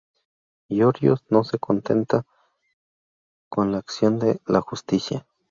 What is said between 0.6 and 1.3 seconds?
Giorgio